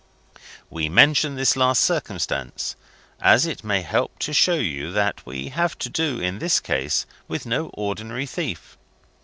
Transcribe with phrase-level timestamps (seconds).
[0.71, 2.75] "We mention this last circumstance,
[3.21, 7.05] as it may help to show you that we have to do, in this case,
[7.27, 8.79] with no ordinary thief.